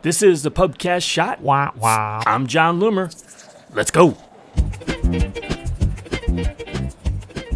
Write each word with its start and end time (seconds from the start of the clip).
This 0.00 0.22
is 0.22 0.44
the 0.44 0.52
Pubcast 0.52 1.02
Shot. 1.02 1.40
Wow, 1.40 1.72
wah. 1.76 2.22
I'm 2.24 2.46
Jon 2.46 2.78
Loomer. 2.78 3.12
Let's 3.74 3.90
go. 3.90 4.16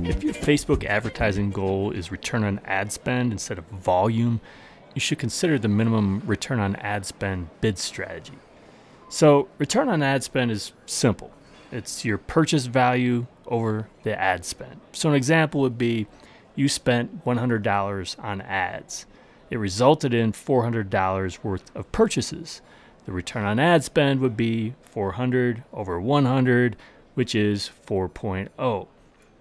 If 0.04 0.24
your 0.24 0.34
Facebook 0.34 0.84
advertising 0.84 1.52
goal 1.52 1.92
is 1.92 2.10
return 2.10 2.42
on 2.42 2.60
ad 2.64 2.90
spend 2.90 3.30
instead 3.30 3.58
of 3.58 3.64
volume, 3.66 4.40
you 4.92 5.00
should 5.00 5.20
consider 5.20 5.56
the 5.56 5.68
minimum 5.68 6.20
return 6.26 6.58
on 6.58 6.74
ad 6.76 7.06
spend 7.06 7.48
bid 7.60 7.78
strategy. 7.78 8.34
So, 9.08 9.46
return 9.58 9.88
on 9.88 10.02
ad 10.02 10.24
spend 10.24 10.50
is 10.50 10.72
simple 10.84 11.30
it's 11.70 12.04
your 12.04 12.18
purchase 12.18 12.66
value 12.66 13.26
over 13.46 13.88
the 14.02 14.20
ad 14.20 14.44
spend. 14.44 14.80
So, 14.92 15.10
an 15.10 15.14
example 15.14 15.60
would 15.60 15.78
be 15.78 16.08
you 16.56 16.68
spent 16.68 17.24
$100 17.24 18.24
on 18.24 18.40
ads. 18.40 19.06
It 19.52 19.58
resulted 19.58 20.14
in 20.14 20.32
$400 20.32 21.44
worth 21.44 21.76
of 21.76 21.92
purchases. 21.92 22.62
The 23.04 23.12
return 23.12 23.44
on 23.44 23.58
ad 23.58 23.84
spend 23.84 24.20
would 24.20 24.34
be 24.34 24.72
400 24.84 25.62
over 25.74 26.00
100, 26.00 26.74
which 27.12 27.34
is 27.34 27.68
4.0. 27.86 28.86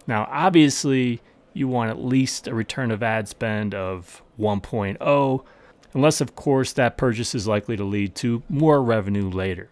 Now, 0.07 0.27
obviously, 0.29 1.21
you 1.53 1.69
want 1.69 1.91
at 1.91 2.03
least 2.03 2.49
a 2.49 2.53
return 2.53 2.91
of 2.91 3.01
ad 3.01 3.29
spend 3.29 3.73
of 3.73 4.21
1.0, 4.37 5.45
unless, 5.93 6.19
of 6.19 6.35
course, 6.35 6.73
that 6.73 6.97
purchase 6.97 7.33
is 7.33 7.47
likely 7.47 7.77
to 7.77 7.85
lead 7.85 8.13
to 8.15 8.43
more 8.49 8.83
revenue 8.83 9.29
later. 9.29 9.69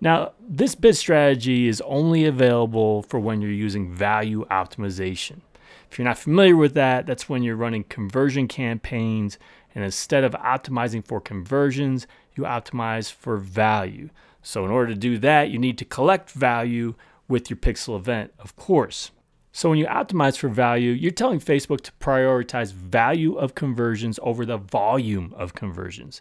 Now, 0.00 0.32
this 0.40 0.74
bid 0.74 0.96
strategy 0.96 1.68
is 1.68 1.80
only 1.82 2.24
available 2.24 3.04
for 3.04 3.20
when 3.20 3.40
you're 3.40 3.52
using 3.52 3.94
value 3.94 4.46
optimization. 4.46 5.42
If 5.90 5.98
you're 5.98 6.06
not 6.06 6.18
familiar 6.18 6.56
with 6.56 6.74
that, 6.74 7.06
that's 7.06 7.28
when 7.28 7.42
you're 7.42 7.56
running 7.56 7.84
conversion 7.84 8.48
campaigns, 8.48 9.38
and 9.74 9.84
instead 9.84 10.24
of 10.24 10.32
optimizing 10.32 11.04
for 11.04 11.20
conversions, 11.20 12.06
you 12.34 12.44
optimize 12.44 13.12
for 13.12 13.36
value. 13.36 14.10
So, 14.42 14.64
in 14.64 14.70
order 14.70 14.92
to 14.92 14.98
do 14.98 15.18
that, 15.18 15.50
you 15.50 15.58
need 15.58 15.78
to 15.78 15.84
collect 15.84 16.30
value 16.30 16.94
with 17.28 17.48
your 17.48 17.56
pixel 17.56 17.96
event, 17.96 18.32
of 18.38 18.54
course. 18.56 19.10
So, 19.52 19.70
when 19.70 19.78
you 19.78 19.86
optimize 19.86 20.36
for 20.36 20.48
value, 20.48 20.90
you're 20.90 21.10
telling 21.10 21.40
Facebook 21.40 21.80
to 21.82 21.92
prioritize 22.00 22.72
value 22.72 23.36
of 23.36 23.54
conversions 23.54 24.18
over 24.22 24.44
the 24.44 24.58
volume 24.58 25.32
of 25.36 25.54
conversions. 25.54 26.20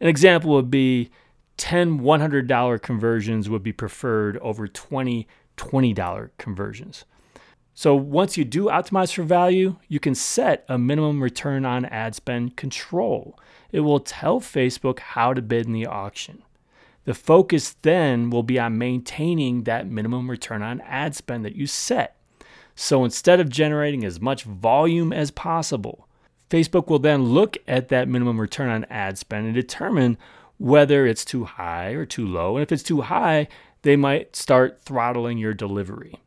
An 0.00 0.08
example 0.08 0.50
would 0.52 0.70
be 0.70 1.10
10 1.58 2.00
$100 2.00 2.82
conversions 2.82 3.50
would 3.50 3.62
be 3.62 3.72
preferred 3.72 4.38
over 4.38 4.66
20 4.66 5.28
$20 5.60 6.30
conversions. 6.38 7.04
So 7.80 7.94
once 7.94 8.36
you 8.36 8.44
do 8.44 8.66
optimize 8.66 9.10
for 9.10 9.22
value, 9.22 9.76
you 9.88 9.98
can 10.00 10.14
set 10.14 10.66
a 10.68 10.76
minimum 10.76 11.22
return 11.22 11.64
on 11.64 11.86
ad 11.86 12.14
spend 12.14 12.54
control. 12.54 13.38
It 13.72 13.80
will 13.80 14.00
tell 14.00 14.38
Facebook 14.38 14.98
how 14.98 15.32
to 15.32 15.40
bid 15.40 15.64
in 15.64 15.72
the 15.72 15.86
auction. 15.86 16.42
The 17.06 17.14
focus 17.14 17.70
then 17.80 18.28
will 18.28 18.42
be 18.42 18.58
on 18.58 18.76
maintaining 18.76 19.62
that 19.62 19.88
minimum 19.88 20.28
return 20.28 20.60
on 20.62 20.82
ad 20.82 21.14
spend 21.14 21.42
that 21.46 21.56
you 21.56 21.66
set. 21.66 22.16
So 22.74 23.02
instead 23.02 23.40
of 23.40 23.48
generating 23.48 24.04
as 24.04 24.20
much 24.20 24.42
volume 24.42 25.10
as 25.10 25.30
possible, 25.30 26.06
Facebook 26.50 26.88
will 26.88 26.98
then 26.98 27.22
look 27.24 27.56
at 27.66 27.88
that 27.88 28.08
minimum 28.08 28.38
return 28.38 28.68
on 28.68 28.84
ad 28.90 29.16
spend 29.16 29.46
and 29.46 29.54
determine 29.54 30.18
whether 30.58 31.06
it's 31.06 31.24
too 31.24 31.44
high 31.44 31.92
or 31.92 32.04
too 32.04 32.26
low. 32.26 32.58
And 32.58 32.62
if 32.62 32.72
it's 32.72 32.82
too 32.82 33.00
high, 33.00 33.48
they 33.80 33.96
might 33.96 34.36
start 34.36 34.82
throttling 34.82 35.38
your 35.38 35.54
delivery. 35.54 36.20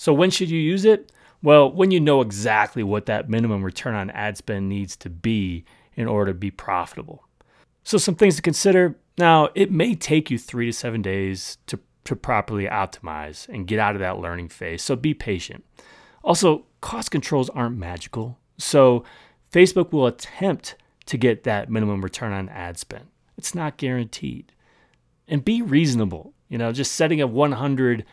So 0.00 0.14
when 0.14 0.30
should 0.30 0.48
you 0.48 0.58
use 0.58 0.86
it? 0.86 1.12
Well, 1.42 1.70
when 1.70 1.90
you 1.90 2.00
know 2.00 2.22
exactly 2.22 2.82
what 2.82 3.04
that 3.04 3.28
minimum 3.28 3.62
return 3.62 3.94
on 3.94 4.08
ad 4.08 4.38
spend 4.38 4.66
needs 4.66 4.96
to 4.96 5.10
be 5.10 5.66
in 5.94 6.08
order 6.08 6.32
to 6.32 6.38
be 6.38 6.50
profitable. 6.50 7.26
So 7.84 7.98
some 7.98 8.14
things 8.14 8.36
to 8.36 8.42
consider. 8.42 8.96
Now, 9.18 9.50
it 9.54 9.70
may 9.70 9.94
take 9.94 10.30
you 10.30 10.38
3 10.38 10.64
to 10.64 10.72
7 10.72 11.02
days 11.02 11.58
to 11.66 11.78
to 12.04 12.16
properly 12.16 12.64
optimize 12.64 13.48
and 13.48 13.66
get 13.66 13.78
out 13.78 13.94
of 13.94 14.00
that 14.00 14.18
learning 14.18 14.48
phase. 14.48 14.82
So 14.82 14.96
be 14.96 15.14
patient. 15.14 15.64
Also, 16.24 16.64
cost 16.80 17.10
controls 17.10 17.50
aren't 17.50 17.76
magical. 17.76 18.38
So 18.58 19.04
Facebook 19.52 19.92
will 19.92 20.06
attempt 20.06 20.76
to 21.06 21.16
get 21.16 21.44
that 21.44 21.70
minimum 21.70 22.02
return 22.02 22.32
on 22.32 22.48
ad 22.48 22.78
spend. 22.78 23.06
It's 23.36 23.54
not 23.54 23.76
guaranteed. 23.76 24.52
And 25.28 25.44
be 25.44 25.62
reasonable. 25.62 26.32
You 26.48 26.58
know, 26.58 26.72
just 26.72 26.92
setting 26.92 27.20
a 27.20 27.26
100 27.26 28.04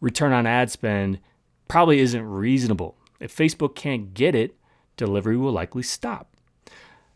return 0.00 0.32
on 0.32 0.46
ad 0.46 0.70
spend 0.70 1.20
probably 1.68 2.00
isn't 2.00 2.24
reasonable. 2.24 2.96
If 3.20 3.34
Facebook 3.34 3.74
can't 3.74 4.14
get 4.14 4.34
it, 4.34 4.56
delivery 4.96 5.36
will 5.36 5.52
likely 5.52 5.82
stop. 5.82 6.34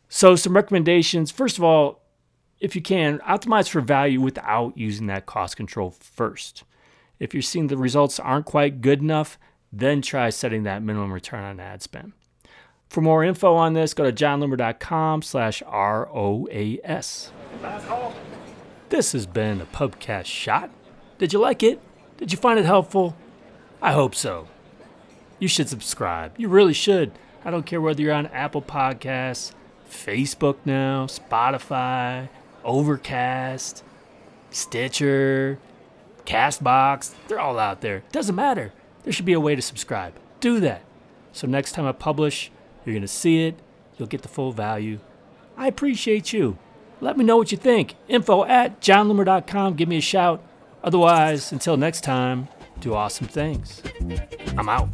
So, 0.08 0.36
some 0.36 0.54
recommendations. 0.54 1.30
First 1.30 1.58
of 1.58 1.64
all, 1.64 2.02
if 2.60 2.76
you 2.76 2.82
can, 2.82 3.18
optimize 3.18 3.68
for 3.68 3.80
value 3.80 4.20
without 4.20 4.76
using 4.78 5.06
that 5.08 5.26
cost 5.26 5.56
control 5.56 5.90
first. 5.90 6.64
If 7.18 7.34
you're 7.34 7.42
seeing 7.42 7.66
the 7.66 7.76
results 7.76 8.20
aren't 8.20 8.46
quite 8.46 8.80
good 8.80 9.00
enough, 9.00 9.38
then 9.72 10.02
try 10.02 10.30
setting 10.30 10.62
that 10.62 10.82
minimum 10.82 11.12
return 11.12 11.42
on 11.42 11.60
ad 11.60 11.82
spend. 11.82 12.12
For 12.88 13.00
more 13.00 13.24
info 13.24 13.54
on 13.54 13.72
this, 13.72 13.92
go 13.92 14.04
to 14.08 14.12
jonloomer.com 14.12 15.22
slash 15.22 15.62
ROAS. 15.62 17.32
This 18.90 19.12
has 19.12 19.26
been 19.26 19.60
a 19.60 19.66
Pubcast 19.66 20.26
Shot. 20.26 20.70
Did 21.18 21.32
you 21.32 21.40
like 21.40 21.62
it? 21.62 21.80
Did 22.16 22.32
you 22.32 22.38
find 22.38 22.58
it 22.58 22.64
helpful? 22.64 23.16
I 23.82 23.92
hope 23.92 24.14
so. 24.14 24.48
You 25.38 25.48
should 25.48 25.68
subscribe. 25.68 26.32
You 26.38 26.48
really 26.48 26.72
should. 26.72 27.12
I 27.44 27.50
don't 27.50 27.66
care 27.66 27.80
whether 27.80 28.00
you're 28.00 28.14
on 28.14 28.26
Apple 28.28 28.62
Podcasts, 28.62 29.52
Facebook 29.90 30.56
now, 30.64 31.06
Spotify, 31.06 32.28
Overcast, 32.64 33.82
Stitcher, 34.50 35.58
Castbox. 36.24 37.14
They're 37.28 37.40
all 37.40 37.58
out 37.58 37.80
there. 37.80 38.04
Doesn't 38.12 38.34
matter. 38.34 38.72
There 39.02 39.12
should 39.12 39.26
be 39.26 39.34
a 39.34 39.40
way 39.40 39.54
to 39.54 39.62
subscribe. 39.62 40.14
Do 40.40 40.60
that. 40.60 40.82
So 41.32 41.46
next 41.46 41.72
time 41.72 41.84
I 41.84 41.92
publish, 41.92 42.50
you're 42.84 42.94
going 42.94 43.02
to 43.02 43.08
see 43.08 43.44
it. 43.44 43.58
You'll 43.98 44.08
get 44.08 44.22
the 44.22 44.28
full 44.28 44.52
value. 44.52 45.00
I 45.56 45.66
appreciate 45.66 46.32
you. 46.32 46.58
Let 47.00 47.18
me 47.18 47.24
know 47.24 47.36
what 47.36 47.52
you 47.52 47.58
think. 47.58 47.96
Info 48.08 48.44
at 48.44 48.80
jonloomer.com. 48.80 49.74
Give 49.74 49.88
me 49.88 49.98
a 49.98 50.00
shout. 50.00 50.42
Otherwise, 50.84 51.50
until 51.50 51.78
next 51.78 52.02
time, 52.02 52.46
do 52.80 52.92
awesome 52.92 53.26
things. 53.26 53.82
I'm 54.58 54.68
out. 54.68 54.90